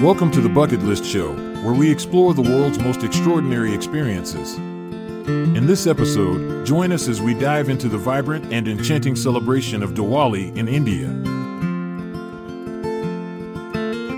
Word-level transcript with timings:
Welcome 0.00 0.30
to 0.32 0.40
the 0.40 0.48
Bucket 0.48 0.82
List 0.82 1.04
Show, 1.04 1.32
where 1.62 1.72
we 1.72 1.90
explore 1.90 2.34
the 2.34 2.42
world's 2.42 2.78
most 2.78 3.02
extraordinary 3.02 3.72
experiences. 3.72 4.56
In 4.56 5.66
this 5.66 5.86
episode, 5.86 6.66
join 6.66 6.92
us 6.92 7.08
as 7.08 7.22
we 7.22 7.32
dive 7.32 7.68
into 7.68 7.88
the 7.88 7.96
vibrant 7.96 8.52
and 8.52 8.66
enchanting 8.66 9.16
celebration 9.16 9.82
of 9.82 9.94
Diwali 9.94 10.54
in 10.56 10.68
India. 10.68 11.06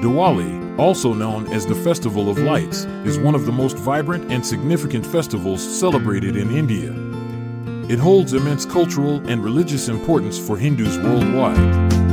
Diwali, 0.02 0.78
also 0.78 1.12
known 1.12 1.46
as 1.52 1.66
the 1.66 1.74
Festival 1.74 2.30
of 2.30 2.38
Lights, 2.38 2.84
is 3.04 3.18
one 3.18 3.34
of 3.34 3.44
the 3.46 3.52
most 3.52 3.76
vibrant 3.76 4.32
and 4.32 4.44
significant 4.44 5.06
festivals 5.06 5.62
celebrated 5.62 6.36
in 6.36 6.50
India. 6.50 6.92
It 7.88 7.98
holds 7.98 8.32
immense 8.32 8.64
cultural 8.64 9.16
and 9.28 9.44
religious 9.44 9.88
importance 9.88 10.38
for 10.38 10.56
Hindus 10.56 10.98
worldwide. 10.98 12.05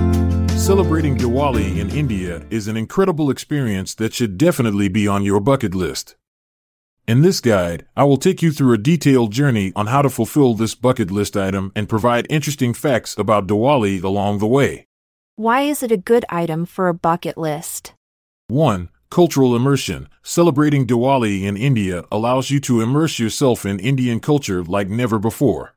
Celebrating 0.63 1.17
Diwali 1.17 1.79
in 1.79 1.89
India 1.89 2.41
is 2.49 2.69
an 2.69 2.77
incredible 2.77 3.29
experience 3.29 3.93
that 3.95 4.13
should 4.13 4.37
definitely 4.37 4.87
be 4.87 5.05
on 5.09 5.25
your 5.25 5.41
bucket 5.41 5.75
list. 5.75 6.15
In 7.05 7.21
this 7.21 7.41
guide, 7.41 7.85
I 7.97 8.05
will 8.05 8.15
take 8.15 8.41
you 8.41 8.49
through 8.49 8.71
a 8.71 8.77
detailed 8.77 9.33
journey 9.33 9.73
on 9.75 9.87
how 9.87 10.01
to 10.01 10.09
fulfill 10.09 10.53
this 10.53 10.73
bucket 10.73 11.11
list 11.11 11.35
item 11.35 11.73
and 11.75 11.89
provide 11.89 12.27
interesting 12.29 12.73
facts 12.73 13.17
about 13.17 13.45
Diwali 13.45 14.01
along 14.01 14.39
the 14.39 14.47
way. 14.47 14.87
Why 15.35 15.63
is 15.63 15.83
it 15.83 15.91
a 15.91 15.97
good 15.97 16.23
item 16.29 16.65
for 16.65 16.87
a 16.87 16.93
bucket 16.93 17.37
list? 17.37 17.93
1. 18.47 18.87
Cultural 19.09 19.57
immersion. 19.57 20.07
Celebrating 20.21 20.87
Diwali 20.87 21.43
in 21.43 21.57
India 21.57 22.05
allows 22.09 22.51
you 22.51 22.61
to 22.61 22.79
immerse 22.79 23.19
yourself 23.19 23.65
in 23.65 23.81
Indian 23.81 24.21
culture 24.21 24.63
like 24.63 24.87
never 24.87 25.19
before. 25.19 25.75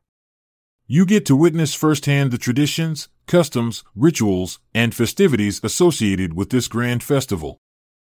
You 0.88 1.04
get 1.04 1.26
to 1.26 1.34
witness 1.34 1.74
firsthand 1.74 2.30
the 2.30 2.38
traditions, 2.38 3.08
customs, 3.26 3.82
rituals, 3.96 4.60
and 4.72 4.94
festivities 4.94 5.60
associated 5.64 6.34
with 6.34 6.50
this 6.50 6.68
grand 6.68 7.02
festival. 7.02 7.58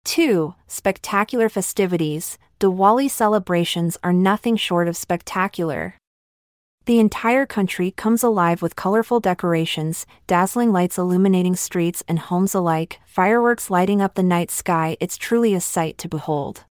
2. 0.06 0.56
Spectacular 0.66 1.50
festivities. 1.50 2.38
Diwali 2.62 3.10
celebrations 3.12 3.98
are 4.02 4.14
nothing 4.14 4.56
short 4.56 4.88
of 4.88 4.96
spectacular. 4.96 5.98
The 6.86 7.00
entire 7.00 7.46
country 7.46 7.92
comes 7.92 8.24
alive 8.24 8.62
with 8.62 8.78
colorful 8.78 9.20
decorations, 9.20 10.06
dazzling 10.26 10.72
lights 10.72 10.98
illuminating 10.98 11.58
streets 11.58 12.02
and 12.08 12.18
homes 12.18 12.56
alike, 12.56 13.02
fireworks 13.06 13.70
lighting 13.70 14.02
up 14.02 14.16
the 14.16 14.24
night 14.24 14.52
sky. 14.52 14.96
It's 15.02 15.18
truly 15.18 15.54
a 15.54 15.60
sight 15.60 15.98
to 15.98 16.08
behold. 16.08 16.64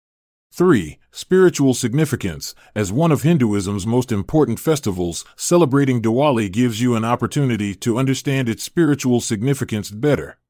3. 0.58 0.98
Spiritual 1.12 1.72
significance. 1.72 2.52
As 2.74 2.90
one 2.90 3.12
of 3.12 3.22
Hinduism's 3.22 3.86
most 3.86 4.10
important 4.10 4.58
festivals, 4.58 5.24
celebrating 5.36 6.02
Diwali 6.02 6.50
gives 6.50 6.80
you 6.80 6.96
an 6.96 7.04
opportunity 7.04 7.76
to 7.76 7.96
understand 7.96 8.48
its 8.48 8.64
spiritual 8.64 9.20
significance 9.20 9.88
better. 9.88 10.40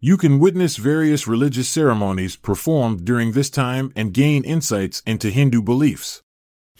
You 0.00 0.16
can 0.16 0.40
witness 0.40 0.78
various 0.78 1.28
religious 1.28 1.68
ceremonies 1.68 2.34
performed 2.34 3.04
during 3.04 3.30
this 3.30 3.50
time 3.50 3.92
and 3.94 4.12
gain 4.12 4.42
insights 4.42 5.00
into 5.06 5.30
Hindu 5.30 5.62
beliefs. 5.62 6.24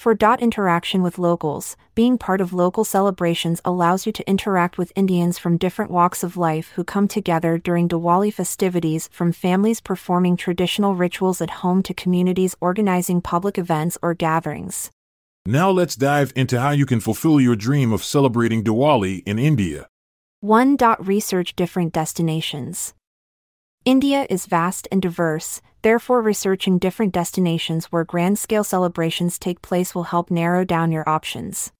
For 0.01 0.15
dot 0.15 0.41
interaction 0.41 1.03
with 1.03 1.19
locals, 1.19 1.77
being 1.95 2.17
part 2.17 2.41
of 2.41 2.55
local 2.55 2.85
celebrations 2.85 3.61
allows 3.67 4.07
you 4.07 4.13
to 4.13 4.27
interact 4.27 4.79
with 4.79 4.95
Indians 4.97 5.39
from 5.39 5.59
different 5.59 5.91
walks 5.91 6.23
of 6.23 6.39
life 6.39 6.73
who 6.75 6.85
come 6.85 7.07
together 7.07 7.59
during 7.59 7.87
Diwali 7.87 8.33
festivities, 8.33 9.11
from 9.13 9.31
families 9.31 9.83
performing 9.83 10.39
traditional 10.39 10.95
rituals 10.95 11.43
at 11.43 11.61
home 11.61 11.83
to 11.83 11.93
communities 11.93 12.57
organizing 12.63 13.21
public 13.21 13.59
events 13.59 13.99
or 14.01 14.15
gatherings. 14.15 14.91
Now 15.45 15.71
let's 15.71 15.97
dive 15.97 16.33
into 16.35 16.59
how 16.59 16.71
you 16.71 16.87
can 16.87 17.01
fulfill 17.01 17.39
your 17.39 17.55
dream 17.55 17.93
of 17.93 18.03
celebrating 18.03 18.65
Diwali 18.65 19.23
in 19.27 19.39
India. 19.39 19.87
1. 20.41 20.77
dot 20.77 21.07
Research 21.07 21.55
different 21.55 21.93
destinations. 21.93 22.95
India 23.85 24.27
is 24.31 24.47
vast 24.47 24.89
and 24.91 25.03
diverse, 25.03 25.61
therefore, 25.83 26.23
researching 26.23 26.79
different 26.79 27.13
destinations 27.13 27.87
where 27.87 28.05
grand 28.05 28.39
scale 28.39 28.65
celebrations 28.65 29.39
take 29.39 29.63
place 29.63 29.95
will 29.95 30.05
help 30.05 30.31
narrow 30.31 30.65
down 30.65 30.93
your 30.93 31.09
options. 31.09 31.73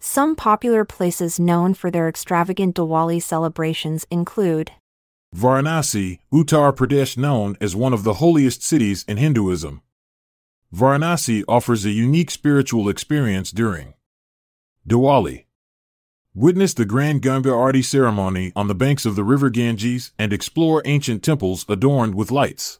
Some 0.00 0.36
popular 0.36 0.84
places 0.84 1.40
known 1.40 1.74
for 1.74 1.90
their 1.90 2.08
extravagant 2.08 2.76
Diwali 2.76 3.20
celebrations 3.20 4.06
include 4.10 4.70
Varanasi, 5.34 6.20
Uttar 6.32 6.72
Pradesh, 6.72 7.16
known 7.16 7.56
as 7.60 7.76
one 7.76 7.92
of 7.92 8.04
the 8.04 8.14
holiest 8.14 8.62
cities 8.62 9.04
in 9.06 9.16
Hinduism. 9.16 9.82
Varanasi 10.74 11.44
offers 11.48 11.84
a 11.84 11.90
unique 11.90 12.30
spiritual 12.30 12.88
experience 12.88 13.50
during 13.50 13.94
Diwali. 14.88 15.44
Witness 16.34 16.74
the 16.74 16.84
Grand 16.84 17.20
Ganga 17.20 17.50
Aarti 17.50 17.84
ceremony 17.84 18.52
on 18.54 18.68
the 18.68 18.74
banks 18.74 19.04
of 19.04 19.16
the 19.16 19.24
river 19.24 19.50
Ganges 19.50 20.12
and 20.18 20.32
explore 20.32 20.82
ancient 20.84 21.22
temples 21.22 21.64
adorned 21.68 22.14
with 22.14 22.30
lights. 22.30 22.78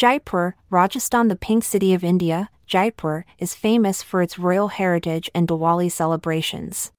Jaipur, 0.00 0.56
Rajasthan, 0.70 1.28
the 1.28 1.36
pink 1.36 1.62
city 1.62 1.92
of 1.92 2.02
India, 2.02 2.48
Jaipur 2.66 3.26
is 3.38 3.54
famous 3.54 4.02
for 4.02 4.22
its 4.22 4.38
royal 4.38 4.68
heritage 4.68 5.28
and 5.34 5.46
Diwali 5.46 5.92
celebrations. 5.92 6.90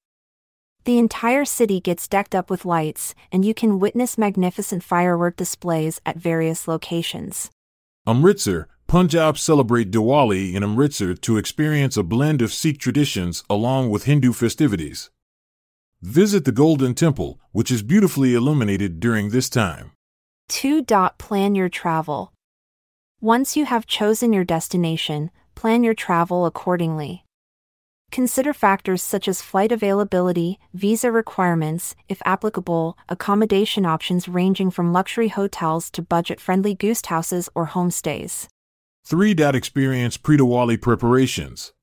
The 0.83 0.99
entire 0.99 1.43
city 1.43 1.79
gets 1.79 2.07
decked 2.07 2.35
up 2.35 2.51
with 2.51 2.63
lights, 2.63 3.15
and 3.31 3.43
you 3.43 3.55
can 3.55 3.79
witness 3.79 4.19
magnificent 4.19 4.83
firework 4.83 5.35
displays 5.35 5.99
at 6.05 6.17
various 6.17 6.67
locations. 6.67 7.49
Amritsar, 8.05 8.67
Punjab 8.85 9.39
celebrate 9.39 9.89
Diwali 9.89 10.53
in 10.53 10.61
Amritsar 10.61 11.15
to 11.15 11.37
experience 11.37 11.97
a 11.97 12.03
blend 12.03 12.39
of 12.43 12.53
Sikh 12.53 12.77
traditions 12.77 13.43
along 13.49 13.89
with 13.89 14.03
Hindu 14.03 14.31
festivities. 14.31 15.09
Visit 16.03 16.45
the 16.45 16.51
Golden 16.51 16.93
Temple, 16.93 17.39
which 17.51 17.71
is 17.71 17.81
beautifully 17.81 18.35
illuminated 18.35 18.99
during 18.99 19.29
this 19.29 19.49
time. 19.49 19.89
2. 20.49 20.83
Plan 21.17 21.55
your 21.55 21.69
travel. 21.69 22.31
Once 23.23 23.55
you 23.55 23.65
have 23.65 23.85
chosen 23.85 24.33
your 24.33 24.43
destination, 24.43 25.29
plan 25.53 25.83
your 25.83 25.93
travel 25.93 26.43
accordingly. 26.47 27.23
Consider 28.11 28.51
factors 28.51 29.03
such 29.03 29.27
as 29.27 29.43
flight 29.43 29.71
availability, 29.71 30.57
visa 30.73 31.11
requirements, 31.11 31.95
if 32.09 32.19
applicable, 32.25 32.97
accommodation 33.09 33.85
options 33.85 34.27
ranging 34.27 34.71
from 34.71 34.91
luxury 34.91 35.27
hotels 35.27 35.91
to 35.91 36.01
budget 36.01 36.41
friendly 36.41 36.73
guest 36.73 37.05
houses 37.05 37.47
or 37.53 37.67
homestays. 37.67 38.47
3. 39.05 39.35
Experience 39.53 40.17
pre 40.17 40.37
Diwali 40.37 40.81
preparations. 40.81 41.73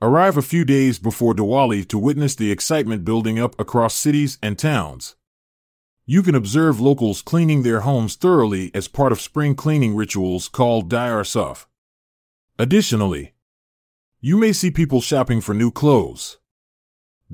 Arrive 0.00 0.38
a 0.38 0.42
few 0.42 0.64
days 0.64 0.98
before 0.98 1.34
Diwali 1.34 1.86
to 1.86 1.98
witness 1.98 2.34
the 2.34 2.50
excitement 2.50 3.04
building 3.04 3.38
up 3.38 3.60
across 3.60 3.94
cities 3.94 4.38
and 4.42 4.58
towns. 4.58 5.16
You 6.08 6.22
can 6.22 6.36
observe 6.36 6.78
locals 6.80 7.20
cleaning 7.20 7.64
their 7.64 7.80
homes 7.80 8.14
thoroughly 8.14 8.70
as 8.72 8.86
part 8.86 9.10
of 9.10 9.20
spring 9.20 9.56
cleaning 9.56 9.96
rituals 9.96 10.46
called 10.46 10.88
Diya 10.88 11.22
Saf. 11.24 11.66
Additionally, 12.60 13.34
you 14.20 14.36
may 14.36 14.52
see 14.52 14.70
people 14.70 15.00
shopping 15.00 15.40
for 15.40 15.52
new 15.52 15.72
clothes, 15.72 16.38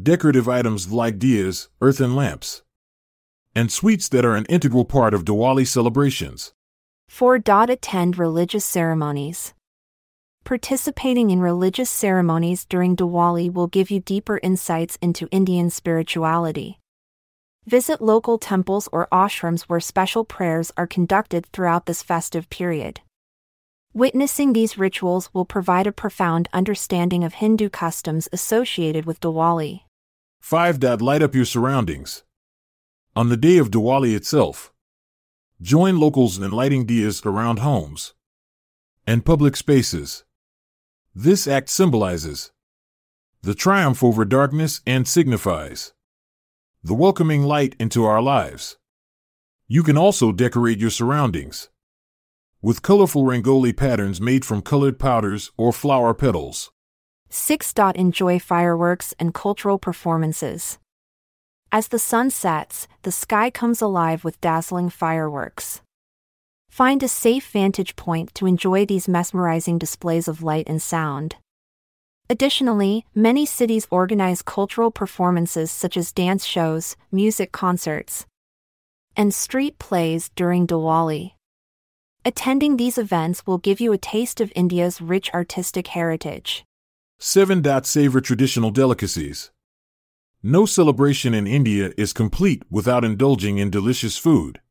decorative 0.03 0.49
items 0.49 0.91
like 0.91 1.19
diyas, 1.19 1.69
earthen 1.83 2.17
lamps, 2.17 2.63
and 3.55 3.71
sweets 3.71 4.09
that 4.09 4.25
are 4.25 4.37
an 4.37 4.47
integral 4.47 4.87
part 4.87 5.13
of 5.13 5.27
Diwali 5.27 5.67
celebrations. 5.67 6.55
4. 7.09 7.43
Attend 7.69 8.19
religious 8.19 8.65
ceremonies. 8.65 9.53
Participating 10.45 11.29
in 11.29 11.41
religious 11.41 11.91
ceremonies 11.91 12.65
during 12.65 12.97
Diwali 12.97 13.53
will 13.53 13.67
give 13.67 13.91
you 13.91 14.01
deeper 14.01 14.41
insights 14.43 14.97
into 15.03 15.29
Indian 15.31 15.69
spirituality. 15.69 16.79
Visit 17.67 18.03
local 18.03 18.39
temples 18.39 18.89
or 18.91 19.07
ashrams 19.13 19.63
where 19.63 19.79
special 19.79 20.25
prayers 20.25 20.73
are 20.77 20.87
conducted 20.87 21.47
throughout 21.47 21.87
this 21.87 22.03
festive 22.03 22.51
period. 22.51 23.01
Witnessing 23.95 24.53
these 24.53 24.79
rituals 24.79 25.33
will 25.33 25.45
provide 25.45 25.87
a 25.87 25.93
profound 25.93 26.49
understanding 26.53 27.23
of 27.23 27.35
Hindu 27.35 27.69
customs 27.69 28.29
associated 28.33 29.05
with 29.05 29.21
Diwali. 29.21 29.83
5. 30.41 30.81
Dad, 30.81 31.01
Light 31.01 31.23
up 31.23 31.37
your 31.37 31.45
surroundings. 31.45 32.25
On 33.15 33.29
the 33.29 33.37
day 33.37 33.59
of 33.59 33.71
Diwali 33.71 34.17
itself, 34.17 34.73
join 35.61 36.01
locals 36.01 36.39
in 36.39 36.51
lighting 36.51 36.85
diyas 36.85 37.25
around 37.25 37.61
homes 37.61 38.15
and 39.07 39.25
public 39.25 39.55
spaces. 39.57 40.25
This 41.15 41.47
act 41.47 41.69
symbolizes 41.69 42.51
the 43.43 43.55
triumph 43.55 44.03
over 44.03 44.25
darkness 44.25 44.81
and 44.85 45.07
signifies 45.07 45.93
the 46.85 46.95
welcoming 46.95 47.45
light 47.45 47.77
into 47.79 48.05
our 48.05 48.21
lives. 48.21 48.77
You 49.69 49.85
can 49.85 49.97
also 49.97 50.33
decorate 50.33 50.79
your 50.79 50.91
surroundings 50.91 51.69
with 52.61 52.83
colorful 52.83 53.25
rangoli 53.25 53.77
patterns 53.77 54.21
made 54.21 54.45
from 54.45 54.63
colored 54.63 54.99
powders 54.99 55.51
or 55.57 55.73
flower 55.73 56.15
petals. 56.15 56.71
6. 57.29 57.73
dot 57.73 57.97
Enjoy 57.97 58.39
fireworks 58.39 59.15
and 59.19 59.33
cultural 59.33 59.79
performances. 59.79 60.79
As 61.71 61.89
the 61.89 61.99
sun 61.99 62.31
sets, 62.31 62.87
the 63.03 63.13
sky 63.13 63.49
comes 63.49 63.81
alive 63.81 64.25
with 64.25 64.41
dazzling 64.41 64.91
fireworks. 64.91 65.83
Find 66.69 67.03
a 67.03 67.09
safe 67.09 67.49
vantage 67.51 67.97
point 67.97 68.35
to 68.35 68.47
enjoy 68.47 68.87
these 68.87 69.09
mesmerizing 69.09 69.79
displays 69.79 70.29
of 70.29 70.43
light 70.43 70.69
and 70.69 70.81
sound. 70.81 71.37
Additionally, 72.31 73.05
many 73.15 73.45
cities 73.45 73.87
organize 73.91 74.41
cultural 74.43 74.91
performances 74.91 75.71
such 75.71 75.97
as 75.97 76.13
dance 76.13 76.47
shows, 76.47 76.97
music 77.11 77.53
concerts, 77.53 78.27
and 79.17 79.35
street 79.35 79.79
plays 79.79 80.31
during 80.35 80.67
Diwali. 80.67 81.33
Attending 82.25 82.77
these 82.77 82.97
events 82.97 83.47
will 83.47 83.59
give 83.59 83.81
you 83.81 83.93
a 83.93 83.99
taste 83.99 84.41
of 84.41 84.53
India's 84.55 85.01
rich 85.01 85.29
artistic 85.35 85.89
heritage. 85.89 86.65
7. 87.19 87.63
Savor 87.85 88.21
traditional 88.21 88.71
delicacies. 88.71 89.51
No 90.43 90.65
celebration 90.65 91.35
in 91.35 91.47
India 91.47 91.93
is 91.99 92.13
complete 92.13 92.63
without 92.71 93.05
indulging 93.05 93.59
in 93.59 93.71
delicious 93.71 94.17
food. 94.17 94.62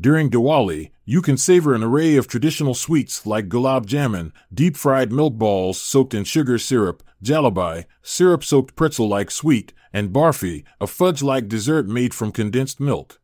During 0.00 0.30
Diwali, 0.30 0.90
you 1.04 1.20
can 1.22 1.36
savor 1.36 1.74
an 1.74 1.82
array 1.82 2.16
of 2.16 2.28
traditional 2.28 2.74
sweets 2.74 3.26
like 3.26 3.48
gulab 3.48 3.86
jamun, 3.86 4.30
deep 4.54 4.76
fried 4.76 5.10
milk 5.10 5.34
balls 5.34 5.80
soaked 5.80 6.14
in 6.14 6.22
sugar 6.22 6.58
syrup, 6.58 7.02
jalebi, 7.24 7.84
syrup 8.02 8.44
soaked 8.44 8.76
pretzel 8.76 9.08
like 9.08 9.30
sweet, 9.30 9.72
and 9.92 10.10
barfi, 10.10 10.62
a 10.80 10.86
fudge 10.86 11.22
like 11.22 11.48
dessert 11.48 11.88
made 11.88 12.14
from 12.14 12.30
condensed 12.30 12.78
milk. 12.78 13.20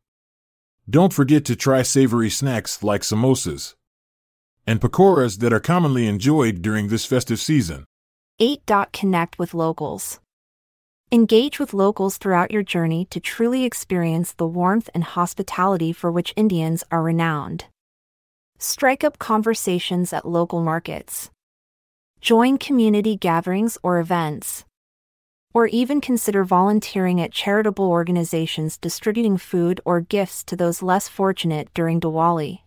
Don't 0.91 1.12
forget 1.12 1.44
to 1.44 1.55
try 1.55 1.82
savory 1.82 2.31
snacks 2.31 2.82
like 2.82 3.03
samosas 3.03 3.75
and 4.67 4.81
pakoras 4.81 5.38
that 5.38 5.53
are 5.53 5.61
commonly 5.61 6.06
enjoyed 6.06 6.62
during 6.62 6.88
this 6.88 7.05
festive 7.05 7.38
season. 7.38 7.85
8. 8.41 8.62
Connect 8.93 9.38
with 9.38 9.55
locals. 9.55 10.21
Engage 11.14 11.61
with 11.61 11.72
locals 11.72 12.19
throughout 12.19 12.50
your 12.50 12.64
journey 12.64 13.06
to 13.11 13.20
truly 13.20 13.62
experience 13.62 14.32
the 14.32 14.49
warmth 14.49 14.90
and 14.93 15.05
hospitality 15.05 15.93
for 15.93 16.11
which 16.11 16.34
Indians 16.34 16.82
are 16.90 17.05
renowned. 17.05 17.66
Strike 18.58 19.05
up 19.05 19.20
conversations 19.20 20.12
at 20.12 20.26
local 20.26 20.61
markets. 20.61 21.31
Join 22.20 22.58
community 22.58 23.14
gatherings 23.14 23.78
or 23.81 24.00
events. 24.00 24.64
Or 25.55 25.69
even 25.69 26.00
consider 26.00 26.43
volunteering 26.43 27.20
at 27.20 27.31
charitable 27.31 27.88
organizations 27.88 28.76
distributing 28.76 29.37
food 29.37 29.81
or 29.84 30.00
gifts 30.00 30.43
to 30.43 30.56
those 30.56 30.82
less 30.82 31.06
fortunate 31.06 31.69
during 31.75 32.00
Diwali. 32.00 32.62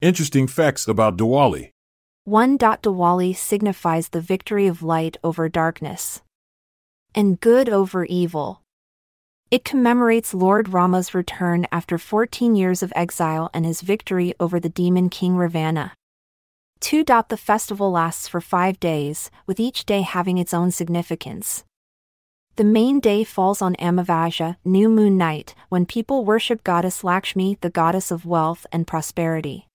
Interesting 0.00 0.48
facts 0.48 0.88
about 0.88 1.16
Diwali. 1.16 1.70
1. 2.24 2.58
Diwali 2.58 3.36
signifies 3.36 4.08
the 4.08 4.20
victory 4.20 4.66
of 4.66 4.82
light 4.82 5.16
over 5.22 5.48
darkness 5.48 6.23
and 7.14 7.40
good 7.40 7.68
over 7.68 8.04
evil. 8.04 8.60
It 9.50 9.64
commemorates 9.64 10.34
Lord 10.34 10.70
Rama's 10.70 11.14
return 11.14 11.66
after 11.70 11.98
14 11.98 12.56
years 12.56 12.82
of 12.82 12.92
exile 12.96 13.50
and 13.54 13.64
his 13.64 13.82
victory 13.82 14.34
over 14.40 14.58
the 14.58 14.68
demon 14.68 15.10
king 15.10 15.36
Ravana. 15.36 15.92
2. 16.80 17.04
The 17.04 17.36
festival 17.36 17.90
lasts 17.90 18.28
for 18.28 18.40
five 18.40 18.80
days, 18.80 19.30
with 19.46 19.60
each 19.60 19.86
day 19.86 20.02
having 20.02 20.38
its 20.38 20.52
own 20.52 20.70
significance. 20.70 21.64
The 22.56 22.64
main 22.64 23.00
day 23.00 23.24
falls 23.24 23.62
on 23.62 23.74
Amavasya, 23.76 24.56
new 24.64 24.88
moon 24.88 25.16
night, 25.16 25.54
when 25.70 25.86
people 25.86 26.24
worship 26.24 26.62
goddess 26.62 27.02
Lakshmi, 27.02 27.58
the 27.60 27.70
goddess 27.70 28.10
of 28.10 28.26
wealth 28.26 28.66
and 28.70 28.86
prosperity. 28.86 29.66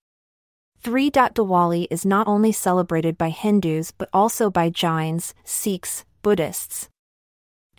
3. 0.82 1.12
Diwali 1.12 1.88
is 1.90 2.06
not 2.06 2.28
only 2.28 2.52
celebrated 2.52 3.18
by 3.18 3.30
Hindus 3.32 3.92
but 3.92 4.10
also 4.14 4.50
by 4.50 4.70
Jains, 4.70 5.34
Sikhs, 5.44 6.06
Buddhists, 6.22 6.90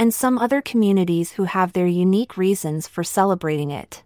and 0.01 0.15
some 0.15 0.39
other 0.39 0.63
communities 0.63 1.33
who 1.33 1.45
have 1.45 1.75
their 1.75 1.87
unique 1.87 2.39
reasons 2.39 2.89
for 2.89 3.05
celebrating 3.05 3.71
it. 3.71 4.03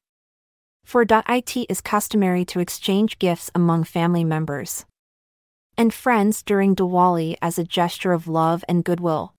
For 0.85 1.07
.it 1.09 1.57
is 1.71 1.81
customary 1.81 2.45
to 2.47 2.59
exchange 2.59 3.21
gifts 3.21 3.49
among 3.55 3.85
family 3.85 4.25
members 4.25 4.85
and 5.79 5.95
friends 5.95 6.43
during 6.43 6.75
Diwali 6.75 7.37
as 7.41 7.59
a 7.59 7.65
gesture 7.65 8.13
of 8.13 8.27
love 8.27 8.65
and 8.69 8.85
goodwill. 8.85 9.35